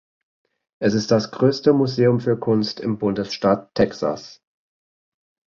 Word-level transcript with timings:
Es 0.81 0.95
ist 0.95 1.11
das 1.11 1.29
größte 1.29 1.73
Museum 1.73 2.19
für 2.21 2.35
Kunst 2.35 2.79
im 2.79 2.97
Bundesstaat 2.97 3.75
Texas. 3.75 4.41